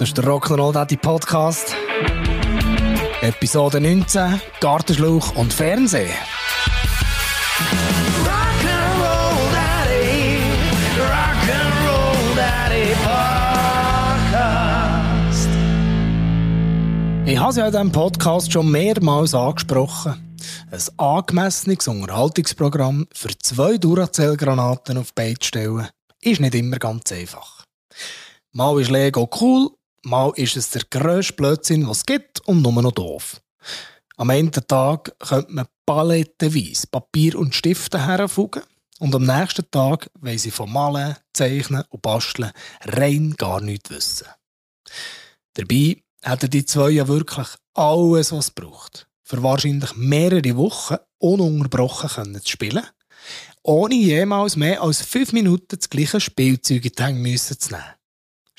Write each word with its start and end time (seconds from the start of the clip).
Das 0.00 0.08
ist 0.08 0.16
der 0.16 0.24
Rock'n'Roll 0.24 0.72
Daddy 0.72 0.96
Podcast. 0.96 1.76
Episode 3.20 3.82
19, 3.82 4.40
Gartenschlauch 4.58 5.36
und 5.36 5.52
Fernsehen. 5.52 6.08
Rock'n'Roll 8.24 9.36
Daddy, 9.52 10.38
Rock'n'Roll 10.96 12.34
Daddy 12.34 12.94
Podcast. 14.24 15.48
Ich 17.26 17.38
habe 17.38 17.50
es 17.50 17.56
ja 17.56 17.66
in 17.66 17.72
diesem 17.72 17.92
Podcast 17.92 18.50
schon 18.50 18.70
mehrmals 18.70 19.34
angesprochen. 19.34 20.38
Ein 20.70 20.80
angemessenes 20.96 21.86
Unterhaltungsprogramm 21.86 23.06
für 23.12 23.36
zwei 23.36 23.76
Duracell-Granaten 23.76 24.96
auf 24.96 25.08
die 25.08 25.14
Beine 25.14 25.38
zu 25.38 25.48
stellen, 25.48 25.88
ist 26.22 26.40
nicht 26.40 26.54
immer 26.54 26.78
ganz 26.78 27.12
einfach. 27.12 27.66
Mal 28.52 28.80
ist 28.80 28.90
Lego 28.90 29.28
cool, 29.42 29.70
mal 30.02 30.32
ist 30.36 30.56
es 30.56 30.70
der 30.70 30.82
grösste 30.90 31.34
Blödsinn, 31.34 31.88
was 31.88 31.98
es 31.98 32.06
gibt 32.06 32.40
und 32.46 32.62
nur 32.62 32.82
noch 32.82 32.92
doof. 32.92 33.40
Am 34.16 34.30
Ende 34.30 34.50
des 34.50 34.66
Tages 34.66 35.14
könnte 35.18 35.52
man 35.52 35.66
palettenweise 35.86 36.86
Papier 36.88 37.38
und 37.38 37.54
Stifte 37.54 38.06
herfugen 38.06 38.62
und 38.98 39.14
am 39.14 39.24
nächsten 39.24 39.70
Tag 39.70 40.10
wollen 40.20 40.38
sie 40.38 40.50
von 40.50 40.70
Malen, 40.70 41.16
Zeichnen 41.32 41.84
und 41.88 42.02
Basteln 42.02 42.52
rein 42.84 43.34
gar 43.36 43.60
nichts 43.60 43.90
wissen. 43.90 44.28
Dabei 45.54 46.02
hätten 46.22 46.50
die 46.50 46.66
zwei 46.66 46.90
ja 46.90 47.08
wirklich 47.08 47.48
alles, 47.74 48.32
was 48.32 48.46
es 48.46 48.50
braucht, 48.50 49.08
für 49.22 49.42
wahrscheinlich 49.42 49.96
mehrere 49.96 50.56
Wochen 50.56 50.96
ununterbrochen 51.18 52.10
können 52.10 52.42
zu 52.42 52.50
spielen, 52.50 52.86
ohne 53.62 53.94
jemals 53.94 54.56
mehr 54.56 54.82
als 54.82 55.02
fünf 55.02 55.32
Minuten 55.32 55.78
das 55.78 55.88
gleiche 55.88 56.20
Spielzeug 56.20 56.84
in 56.84 56.92
die 56.92 57.02
Hänge 57.02 57.36
zu 57.36 57.70
nehmen. 57.70 57.99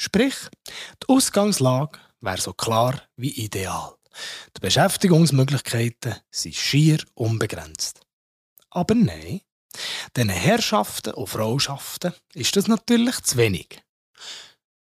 Sprich, 0.03 0.33
die 1.03 1.09
Ausgangslage 1.09 1.99
wäre 2.21 2.41
so 2.41 2.53
klar 2.53 3.03
wie 3.17 3.29
ideal. 3.29 3.93
Die 4.57 4.59
Beschäftigungsmöglichkeiten 4.59 6.15
sind 6.31 6.55
schier 6.55 7.05
unbegrenzt. 7.13 8.01
Aber 8.71 8.95
nein, 8.95 9.41
diesen 10.17 10.29
Herrschaften 10.29 11.13
und 11.13 11.27
Frauschaften 11.27 12.15
ist 12.33 12.55
das 12.55 12.67
natürlich 12.67 13.21
zu 13.21 13.37
wenig. 13.37 13.83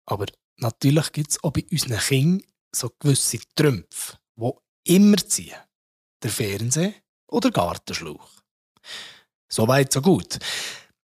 Aber 0.05 0.27
natürlich 0.57 1.11
gibt 1.13 1.31
es 1.31 1.43
auch 1.43 1.51
bei 1.51 1.65
unseren 1.71 1.97
Kindern 1.97 2.47
so 2.71 2.91
gewisse 2.99 3.39
Trümpfe, 3.55 4.19
die 4.35 4.51
immer 4.83 5.17
ziehen. 5.17 5.57
Der 6.21 6.29
Fernseher 6.29 6.93
oder 7.25 7.49
Gartenschlauch. 7.49 8.29
So 9.49 9.67
weit, 9.67 9.91
so 9.91 10.01
gut. 10.01 10.37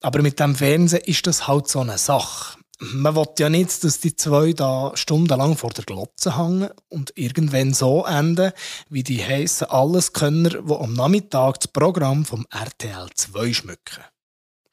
Aber 0.02 0.22
mit 0.22 0.42
dem 0.42 0.56
Fernsehen 0.56 1.06
ist 1.06 1.26
das 1.26 1.48
halt 1.48 1.70
so 1.70 1.80
eine 1.80 1.98
Sache 1.98 2.58
man 2.94 3.16
will 3.16 3.28
ja 3.40 3.50
nicht, 3.50 3.84
dass 3.84 4.00
die 4.00 4.16
zwei 4.16 4.54
da 4.54 4.92
stundenlang 4.96 5.58
vor 5.58 5.72
der 5.72 5.86
Glotze 5.86 6.38
hängen 6.38 6.70
und 6.90 7.14
irgendwann 7.16 7.74
so 7.74 8.06
enden, 8.06 8.52
wie 8.90 9.04
die 9.04 9.24
heißen 9.24 9.68
Alleskönner, 9.68 10.62
die 10.62 10.74
am 10.74 10.94
Nachmittag 10.94 11.60
das 11.60 11.68
Programm 11.70 12.26
vom 12.26 12.46
RTL 12.52 13.10
2 13.14 13.54
schmücken. 13.54 14.04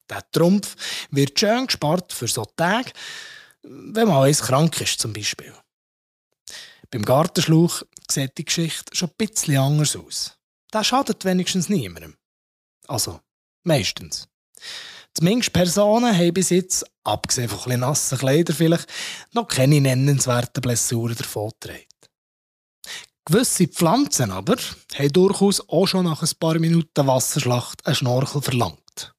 Der 0.09 0.29
Trumpf 0.33 0.77
wird 1.11 1.39
schön 1.39 1.67
gespart 1.67 2.13
für 2.13 2.27
so 2.27 2.45
Tage, 2.57 2.91
wenn 3.63 4.09
man 4.09 4.25
eins 4.25 4.43
krank 4.43 4.81
ist 4.81 5.01
zum 5.01 5.13
Beispiel. 5.13 5.55
Beim 6.91 7.05
Gartenschlauch 7.05 7.83
sieht 8.11 8.37
die 8.39 8.45
Geschichte 8.45 8.97
schon 8.97 9.11
ein 9.11 9.15
bisschen 9.17 9.59
anders 9.59 9.95
aus. 9.95 10.37
Der 10.73 10.83
schadet 10.83 11.25
wenigstens 11.25 11.69
niemandem. 11.69 12.17
Also, 12.89 13.21
meistens. 13.63 14.29
Zumindest 15.15 15.53
Personen 15.53 16.17
haben 16.17 16.35
bis 16.35 16.51
jetzt, 16.51 16.85
abgesehen 17.05 17.49
von 17.49 17.73
ein 17.73 17.81
nassen 17.81 18.19
Kleidern 18.19 18.57
vielleicht, 18.57 18.87
noch 19.33 19.49
keine 19.49 19.81
nennenswerten 19.81 20.61
Blessuren 20.61 21.17
davongetragen. 21.17 21.85
Gewisse 23.25 23.69
Pflanzen 23.69 24.31
aber 24.31 24.57
haben 24.95 25.13
durchaus 25.13 25.69
auch 25.69 25.87
schon 25.87 26.05
nach 26.05 26.23
ein 26.23 26.31
paar 26.39 26.59
Minuten 26.59 27.07
Wasserschlacht 27.07 27.87
einen 27.87 27.95
Schnorchel 27.95 28.43
verlangt. 28.43 29.15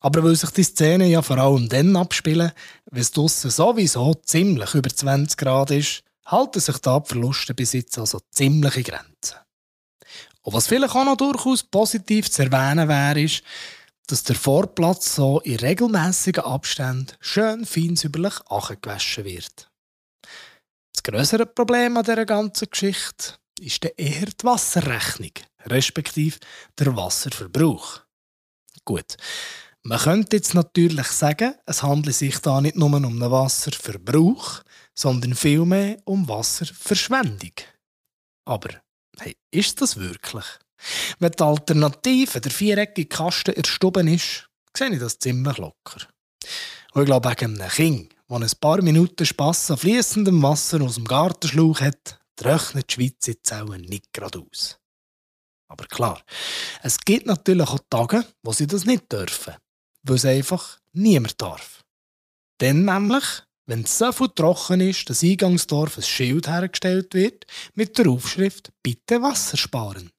Aber 0.00 0.22
weil 0.22 0.36
sich 0.36 0.50
die 0.50 0.62
Szenen 0.62 1.10
ja 1.10 1.22
vor 1.22 1.38
allem 1.38 1.68
dann 1.68 1.96
abspielen, 1.96 2.52
wenn 2.90 3.00
es 3.00 3.10
draussen 3.10 3.50
sowieso 3.50 4.14
ziemlich 4.14 4.74
über 4.74 4.90
20 4.90 5.36
Grad 5.36 5.70
ist, 5.72 6.02
halten 6.26 6.60
sich 6.60 6.78
die 6.78 7.00
Verluste 7.04 7.54
bis 7.54 7.72
jetzt 7.72 7.98
also 7.98 8.20
ziemliche 8.30 8.84
Grenzen. 8.84 9.38
Und 10.42 10.52
was 10.52 10.68
vielleicht 10.68 10.94
auch 10.94 11.04
noch 11.04 11.16
durchaus 11.16 11.64
positiv 11.64 12.30
zu 12.30 12.42
erwähnen 12.42 12.88
wäre, 12.88 13.20
ist, 13.20 13.42
dass 14.08 14.24
der 14.24 14.36
Vorplatz 14.36 15.14
so 15.14 15.40
in 15.40 15.56
regelmäßigen 15.56 16.42
Abständen 16.42 17.14
schön 17.20 17.64
fein 17.66 17.94
säuberlich 17.94 18.40
angewaschen 18.48 19.24
wird. 19.24 19.70
Das 20.94 21.02
größere 21.02 21.46
Problem 21.46 21.96
an 21.96 22.04
dieser 22.04 22.24
ganzen 22.24 22.70
Geschichte 22.70 23.34
ist 23.60 23.84
dann 23.84 23.92
eher 23.96 24.26
die 24.26 24.44
Wasserrechnung, 24.44 25.32
respektive 25.66 26.38
der 26.78 26.96
Wasserverbrauch. 26.96 28.00
Gut, 28.84 29.16
man 29.82 29.98
könnte 29.98 30.36
jetzt 30.36 30.54
natürlich 30.54 31.08
sagen, 31.08 31.54
es 31.66 31.82
handle 31.82 32.12
sich 32.12 32.38
da 32.38 32.60
nicht 32.60 32.76
nur 32.76 32.88
um 32.88 32.94
einen 32.94 33.20
Wasserverbrauch, 33.20 34.62
sondern 34.94 35.34
vielmehr 35.34 36.00
um 36.04 36.26
Wasserverschwendung. 36.28 37.52
Aber 38.46 38.70
hey, 39.18 39.36
ist 39.50 39.80
das 39.82 39.96
wirklich? 39.96 40.44
Wenn 41.18 41.32
die 41.32 41.42
Alternative 41.42 42.40
der 42.40 42.50
viereckige 42.50 43.08
Kasten 43.08 43.54
erstuben 43.54 44.08
ist, 44.08 44.48
sehe 44.76 44.90
ich 44.90 45.00
das 45.00 45.18
ziemlich 45.18 45.58
locker. 45.58 46.06
Und 46.92 47.02
ich 47.02 47.06
glaube, 47.06 47.28
wegen 47.30 47.60
einem 47.60 47.70
Kind, 47.70 48.14
das 48.28 48.54
ein 48.54 48.60
paar 48.60 48.82
Minuten 48.82 49.26
Spass 49.26 49.70
an 49.70 49.78
fließendem 49.78 50.42
Wasser 50.42 50.80
aus 50.82 50.94
dem 50.94 51.04
Gartenschlauch 51.04 51.80
hat, 51.80 52.20
rechnet 52.40 52.90
die 52.90 52.94
Schweiz 52.94 53.26
jetzt 53.26 53.52
auch 53.52 53.76
nicht 53.76 54.12
gerade 54.12 54.40
aus. 54.40 54.78
Aber 55.68 55.86
klar, 55.86 56.22
es 56.82 56.98
gibt 56.98 57.26
natürlich 57.26 57.68
auch 57.68 57.80
Tage, 57.90 58.24
wo 58.42 58.52
sie 58.52 58.66
das 58.66 58.86
nicht 58.86 59.12
dürfen, 59.12 59.54
weil 60.02 60.16
es 60.16 60.24
einfach 60.24 60.78
niemand 60.92 61.40
darf. 61.40 61.84
Dann 62.58 62.84
nämlich, 62.84 63.24
wenn 63.66 63.82
es 63.82 63.98
so 63.98 64.10
viel 64.12 64.30
trocken 64.34 64.80
ist, 64.80 65.10
dass 65.10 65.22
Eingangsdorf 65.22 65.98
ein 65.98 66.02
Schild 66.02 66.48
hergestellt 66.48 67.12
wird 67.12 67.46
mit 67.74 67.98
der 67.98 68.08
Aufschrift 68.08 68.72
Bitte 68.82 69.20
Wasser 69.20 69.56
sparen 69.58 70.10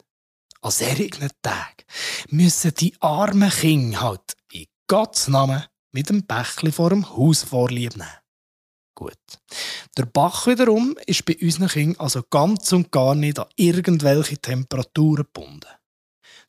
an 0.62 0.72
solchen 0.72 1.30
Tagen 1.42 1.84
müssen 2.30 2.74
die 2.76 2.94
armen 3.00 3.50
Kinder 3.50 4.02
halt 4.02 4.36
in 4.52 4.66
Gottes 4.88 5.28
Namen 5.28 5.64
mit 5.92 6.10
dem 6.10 6.24
Bächli 6.24 6.72
vor 6.72 6.90
dem 6.90 7.10
Haus 7.10 7.44
vorlieb 7.44 7.96
nehmen. 7.96 8.10
Gut. 8.96 9.18
Der 9.98 10.06
Bach 10.06 10.46
wiederum 10.48 10.98
ist 11.06 11.26
bei 11.26 11.38
unseren 11.42 11.70
Kindern 11.70 12.02
also 12.02 12.24
ganz 12.30 12.72
und 12.74 12.92
gar 12.92 13.16
nicht 13.16 13.40
an 13.40 13.48
irgendwelche 13.56 14.38
Temperaturen 14.38 15.24
gebunden. 15.24 15.70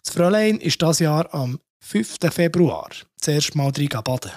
Das 0.02 0.14
Fräulein 0.14 0.58
ist 0.58 0.82
das 0.82 0.98
Jahr 0.98 1.32
am 1.32 1.60
5. 1.80 2.16
Februar 2.30 2.90
zuerst 3.20 3.54
mal 3.54 3.70
drin 3.70 3.88
baden. 3.88 4.32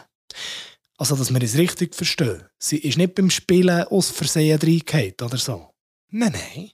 Also, 0.98 1.16
dass 1.16 1.34
wir 1.34 1.42
es 1.42 1.58
richtig 1.58 1.96
verstehen. 1.96 2.44
Sie 2.60 2.78
ist 2.78 2.98
nicht 2.98 3.16
beim 3.16 3.30
Spielen 3.30 3.84
aus 3.86 4.12
Versehen 4.12 4.60
reingehauen 4.60 5.16
oder 5.22 5.38
so. 5.38 5.72
Nein, 6.12 6.34
nein. 6.34 6.72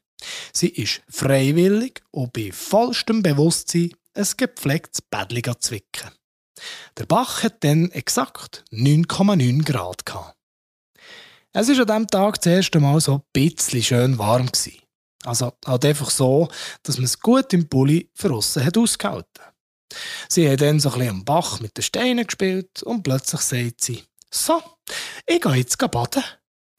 Sie 0.53 0.69
ist 0.69 1.01
freiwillig 1.09 2.01
und 2.11 2.33
bei 2.33 2.51
vollstem 2.51 3.23
Bewusstsein 3.23 3.91
ein 4.13 4.27
gepflegtes 4.37 5.01
zu 5.11 5.55
zwicken. 5.59 6.11
Der 6.97 7.05
Bach 7.05 7.43
hat 7.43 7.63
dann 7.63 7.89
exakt 7.91 8.65
9,9 8.71 9.63
Grad. 9.63 10.03
Es 11.51 11.67
war 11.67 11.79
an 11.79 11.85
diesem 11.85 12.07
Tag 12.07 12.35
das 12.35 12.45
erste 12.45 12.79
Mal 12.79 12.99
so 12.99 13.15
ein 13.15 13.21
bisschen 13.33 13.83
schön 13.83 14.17
warm. 14.17 14.49
Also 15.23 15.53
halt 15.65 15.85
einfach 15.85 16.09
so, 16.09 16.49
dass 16.83 16.97
man 16.97 17.05
es 17.05 17.19
gut 17.19 17.53
im 17.53 17.67
Pulli 17.67 18.09
draussen 18.17 18.63
hat 18.63 18.77
ausgehalten. 18.77 19.43
Sie 20.29 20.49
hat 20.49 20.61
dann 20.61 20.79
so 20.79 20.91
ein 20.91 21.09
am 21.09 21.25
Bach 21.25 21.59
mit 21.59 21.75
den 21.75 21.83
Steinen 21.83 22.27
gespielt 22.27 22.83
und 22.83 23.03
plötzlich 23.03 23.41
sagt 23.41 23.81
sie, 23.81 24.03
so, 24.31 24.61
ich 25.25 25.41
gehe 25.41 25.55
jetzt 25.55 25.77
baden 25.77 26.23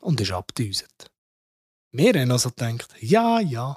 und 0.01 0.21
ist 0.21 0.31
abgedüset. 0.31 1.11
Wir 1.93 2.21
haben 2.21 2.31
also 2.31 2.51
gedacht, 2.51 2.95
ja, 3.01 3.41
ja, 3.41 3.77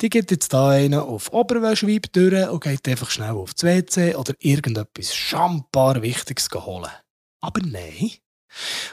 die 0.00 0.10
geht 0.10 0.32
jetzt 0.32 0.52
da 0.52 0.70
einen 0.70 0.98
auf 0.98 1.32
Oberwäschweib 1.32 2.12
durch 2.12 2.48
und 2.48 2.62
geht 2.62 2.88
einfach 2.88 3.10
schnell 3.10 3.30
auf 3.32 3.54
das 3.54 3.62
WC 3.62 4.16
oder 4.16 4.34
irgendetwas 4.40 5.14
schambar 5.14 6.02
Wichtiges 6.02 6.48
holen. 6.52 6.90
Aber 7.40 7.60
nein. 7.64 8.12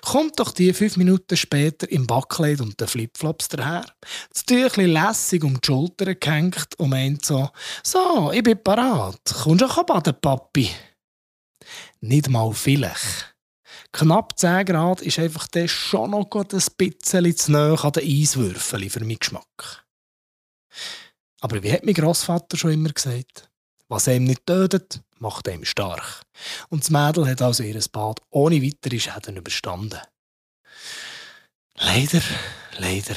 Kommt 0.01 0.39
doch 0.39 0.51
die 0.51 0.71
fünf 0.71 0.95
Minuten 0.97 1.35
später 1.35 1.91
im 1.91 2.07
Backkleid 2.07 2.61
und 2.61 2.79
den 2.79 2.87
Flipflops 2.87 3.49
daher, 3.49 3.85
das 4.31 4.45
Tüchli 4.45 4.85
lässig 4.85 5.43
um 5.43 5.59
die 5.59 5.65
Schultern 5.65 6.15
gehängt 6.17 6.75
und 6.77 6.91
meint 6.91 7.25
so, 7.25 7.49
so, 7.83 8.31
ich 8.31 8.43
bin 8.43 8.63
parat, 8.63 9.19
kommst 9.43 9.61
du 9.61 9.65
auch 9.65 9.83
baden, 9.83 10.15
Papi? 10.21 10.69
Nicht 11.99 12.29
mal 12.29 12.53
vielleicht. 12.53 13.35
Knapp 13.91 14.37
10 14.37 14.65
Grad 14.65 15.01
ist 15.01 15.19
einfach 15.19 15.47
dann 15.47 15.67
schon 15.67 16.11
noch 16.11 16.29
ein 16.31 16.47
bisschen 16.47 17.37
zu 17.37 17.51
nahe 17.51 17.83
an 17.83 17.91
den 17.91 18.03
Eiswürfeln 18.03 18.89
für 18.89 18.99
meinen 18.99 19.19
Geschmack. 19.19 19.85
Aber 21.41 21.63
wie 21.63 21.71
hat 21.71 21.85
mein 21.85 21.95
Großvater 21.95 22.57
schon 22.57 22.73
immer 22.73 22.89
gesagt, 22.89 23.49
was 23.87 24.07
einem 24.07 24.25
nicht 24.25 24.45
tötet, 24.45 25.01
macht 25.17 25.49
einem 25.49 25.65
stark. 25.65 26.21
Und 26.69 26.83
das 26.83 26.91
Mädel 26.91 27.27
hat 27.27 27.41
also 27.41 27.63
ihr 27.63 27.79
Bad 27.91 28.21
ohne 28.29 28.61
weitere 28.61 28.99
Schäden 28.99 29.37
überstanden. 29.37 29.99
Leider, 31.75 32.21
leider, 32.77 33.15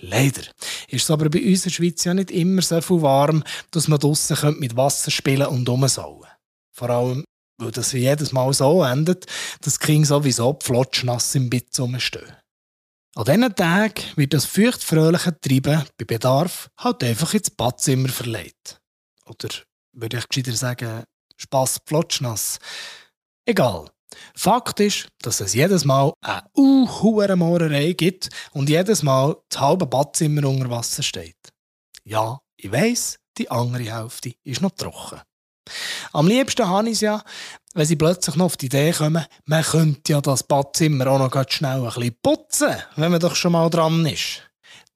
leider 0.00 0.42
ist 0.88 1.02
es 1.02 1.10
aber 1.10 1.28
bei 1.28 1.44
uns 1.44 1.58
in 1.58 1.62
der 1.64 1.70
Schweiz 1.70 2.04
ja 2.04 2.14
nicht 2.14 2.30
immer 2.30 2.62
so 2.62 2.80
viel 2.80 3.02
warm, 3.02 3.44
dass 3.70 3.88
man 3.88 3.98
draussen 3.98 4.58
mit 4.58 4.76
Wasser 4.76 5.10
spielen 5.10 5.46
und 5.48 5.68
rumsauen 5.68 6.28
Vor 6.70 6.90
allem, 6.90 7.24
weil 7.58 7.70
das 7.70 7.92
jedes 7.92 8.32
Mal 8.32 8.52
so 8.52 8.82
endet, 8.82 9.26
dass 9.60 9.78
die 9.78 9.86
Kinder 9.86 10.06
sowieso 10.06 10.58
flotschnass 10.62 11.34
im 11.34 11.50
Bett 11.50 11.78
rumstehen. 11.78 12.36
An 13.16 13.24
diesen 13.24 13.54
Tagen 13.54 14.02
wird 14.16 14.34
das 14.34 14.44
feuchtfröhliche 14.44 15.38
Treiben 15.40 15.84
bei 15.96 16.04
Bedarf 16.04 16.68
halt 16.78 17.04
einfach 17.04 17.32
ins 17.34 17.50
Badzimmer 17.50 18.08
verlegt. 18.08 18.80
Oder 19.26 19.50
würde 19.92 20.18
ich 20.18 20.28
gescheiter 20.28 20.56
sagen, 20.56 21.04
Spass 21.36 21.80
flotschnass. 21.86 22.58
Egal. 23.44 23.88
Fakt 24.36 24.80
ist, 24.80 25.08
dass 25.22 25.40
es 25.40 25.54
jedes 25.54 25.84
Mal 25.84 26.12
eine 26.20 26.42
uh 26.56 26.86
Mohrerei 27.36 27.92
gibt 27.92 28.30
und 28.52 28.68
jedes 28.68 29.02
Mal 29.02 29.36
das 29.48 29.60
halbe 29.60 29.86
Badzimmer 29.86 30.48
unter 30.48 30.70
Wasser 30.70 31.02
steht. 31.02 31.36
Ja, 32.04 32.40
ich 32.56 32.70
weiss, 32.70 33.18
die 33.38 33.50
andere 33.50 33.84
Hälfte 33.84 34.34
ist 34.44 34.60
noch 34.60 34.70
trocken. 34.72 35.20
Am 36.12 36.26
liebsten 36.26 36.68
habe 36.68 36.88
ich 36.88 36.94
es 36.94 37.00
ja, 37.00 37.22
wenn 37.74 37.86
sie 37.86 37.96
plötzlich 37.96 38.36
noch 38.36 38.46
auf 38.46 38.56
die 38.56 38.66
Idee 38.66 38.92
kommen, 38.92 39.24
man 39.46 39.62
könnte 39.62 40.12
ja 40.12 40.20
das 40.20 40.42
Badzimmer 40.42 41.06
auch 41.08 41.18
noch 41.18 41.50
schnell 41.50 41.80
ein 41.80 41.84
bisschen 41.84 42.16
putzen, 42.22 42.76
wenn 42.96 43.10
man 43.10 43.20
doch 43.20 43.34
schon 43.34 43.52
mal 43.52 43.70
dran 43.70 44.04
ist. 44.06 44.42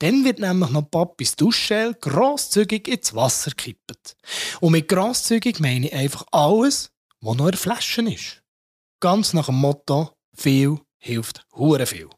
Dann 0.01 0.25
wird 0.25 0.39
nämlich 0.39 0.71
noch 0.71 0.89
Papis 0.91 1.35
Duschgel 1.35 1.95
grosszügig 1.95 2.87
ins 2.87 3.15
Wasser 3.15 3.51
gekippt. 3.51 4.17
Und 4.61 4.73
mit 4.73 4.89
grosszügig 4.89 5.59
meine 5.59 5.89
ich 5.89 5.95
einfach 5.95 6.25
alles, 6.31 6.91
was 7.21 7.37
noch 7.37 7.47
in 7.47 7.51
der 7.51 7.59
Flasche 7.59 8.03
ist. 8.03 8.43
Ganz 9.01 9.33
nach 9.33 9.47
dem 9.47 9.57
Motto, 9.57 10.13
viel 10.37 10.79
hilft 10.99 11.45
hure 11.53 11.87
viel. 11.87 12.11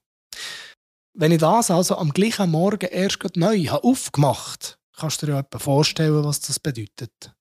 Wenn 1.15 1.33
ich 1.33 1.39
das 1.39 1.71
also 1.71 1.97
am 1.97 2.13
gleichen 2.13 2.51
Morgen 2.51 2.89
erst 2.91 3.37
neu 3.37 3.65
habe 3.67 3.85
aufgemacht 3.85 4.79
kannst 4.97 5.23
du 5.23 5.27
dir 5.27 5.33
ja 5.33 5.59
vorstellen, 5.59 6.25
was 6.25 6.41
das 6.41 6.61
bedeutet. 6.61 7.33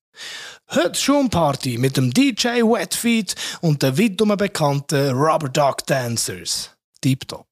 Heute 0.71 0.99
Schumparty 0.99 1.77
mit 1.77 1.97
dem 1.97 2.13
DJ 2.13 2.61
Wetfeet 2.61 3.35
und 3.61 3.81
den 3.81 3.97
weit 3.97 4.37
bekannten 4.37 5.11
Rubber 5.11 5.49
Duck 5.49 5.85
Dancers. 5.87 6.71
Deep-top. 7.03 7.47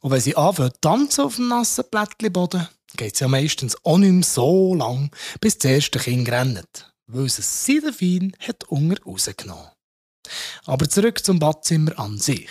Und 0.00 0.10
wenn 0.10 0.20
sie 0.20 0.36
anfangen 0.36 0.72
tanzen 0.80 1.24
auf 1.24 1.36
dem 1.36 1.48
nassen 1.48 1.84
Blättchenboden, 1.90 2.68
geht 2.96 3.14
es 3.14 3.20
ja 3.20 3.28
meistens 3.28 3.76
auch 3.84 3.98
nicht 3.98 4.12
mehr 4.12 4.22
so 4.22 4.74
lang, 4.74 5.10
bis 5.40 5.58
das 5.58 5.70
erste 5.70 5.98
Kind 5.98 6.28
rennt, 6.28 6.92
weil 7.06 7.26
es 7.26 7.38
es 7.38 7.64
Seidenfein 7.64 8.36
hat 8.46 8.64
Hunger 8.68 8.96
rausgenommen. 9.04 9.70
Aber 10.64 10.88
zurück 10.88 11.24
zum 11.24 11.38
Badzimmer 11.38 11.98
an 11.98 12.18
sich. 12.18 12.50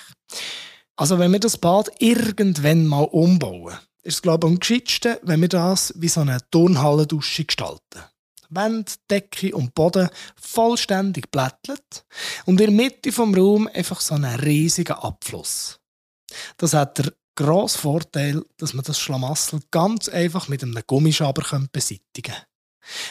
Also 0.96 1.20
wenn 1.20 1.32
wir 1.32 1.40
das 1.40 1.58
Bad 1.58 1.92
irgendwann 2.00 2.88
mal 2.88 3.04
umbauen, 3.04 3.78
ist 4.04 4.16
es 4.16 4.22
glaube 4.22 4.48
ich 4.48 4.54
am 4.54 4.60
gescheitsten, 4.60 5.18
wenn 5.24 5.42
wir 5.42 5.50
das 5.50 5.94
wie 5.98 6.08
so 6.08 6.22
eine 6.22 6.40
Turnhallendusche 6.52 7.46
gestalten. 7.46 8.04
Wände, 8.50 8.92
Decke 9.10 9.56
und 9.56 9.74
Boden 9.74 10.10
vollständig 10.36 11.32
blättelt 11.32 12.06
und 12.46 12.60
in 12.62 12.68
der 12.68 12.72
Mitte 12.72 13.12
vom 13.12 13.34
Raum 13.34 13.68
einfach 13.74 14.02
so 14.02 14.16
einen 14.16 14.40
riesigen 14.40 14.94
Abfluss. 14.94 15.80
Das 16.58 16.74
hat 16.74 16.98
der 16.98 17.14
grossen 17.36 17.80
Vorteil, 17.80 18.44
dass 18.58 18.74
man 18.74 18.86
das 18.86 19.00
Schlamassel 19.00 19.60
ganz 19.72 20.10
einfach 20.10 20.48
mit 20.48 20.64
einem 20.64 20.82
Gummischaber 20.88 21.44
beseitigen 21.72 22.34
kann. 22.34 22.44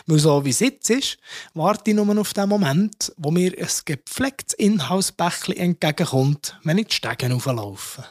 Weil 0.06 0.18
so 0.18 0.44
wie 0.44 0.50
es 0.50 0.60
jetzt 0.60 0.90
ist, 0.90 1.18
warte 1.52 1.90
ich 1.90 1.96
nur 1.96 2.18
auf 2.18 2.32
den 2.32 2.48
Moment, 2.48 3.12
wo 3.16 3.30
mir 3.30 3.52
ein 3.58 3.68
gepflegtes 3.84 4.54
Inhausbächli 4.54 5.56
entgegenkommt, 5.56 6.58
wenn 6.62 6.78
ich 6.78 6.88
die 6.88 6.94
Stegen 6.94 7.32
auflaufe. 7.32 8.04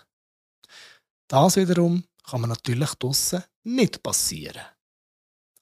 Das 1.28 1.56
wiederum 1.56 2.04
kann 2.30 2.42
man 2.42 2.50
natürlich 2.50 2.94
draussen 2.96 3.44
nicht 3.64 4.04
passieren. 4.04 4.64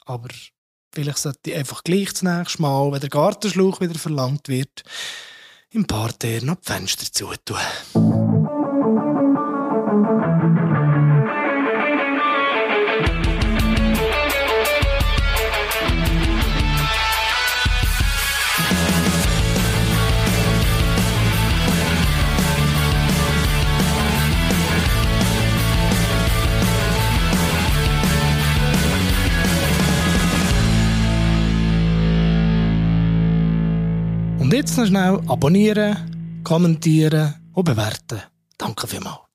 Aber 0.06 0.30
vielleicht 0.94 1.18
sollte 1.18 1.52
ich 1.52 1.56
einfach 1.56 1.84
gleich 1.84 2.12
das 2.12 2.24
nächste 2.24 2.62
Mal, 2.62 2.92
wenn 2.92 3.00
der 3.00 3.10
Gartenschlauch 3.10 3.82
wieder 3.82 3.98
verlangt 3.98 4.48
wird, 4.48 4.84
im 5.72 5.86
Parterre 5.86 6.46
noch 6.46 6.56
die 6.56 6.72
Fenster 6.72 7.12
zutun. 7.12 8.21
Jetzt 34.62 34.78
noch 34.78 34.86
schnell 34.86 35.20
abonnieren, 35.28 36.42
kommentieren 36.44 37.34
und 37.54 37.64
bewerten. 37.64 38.22
Danke 38.60 38.86
vielmals. 38.86 39.31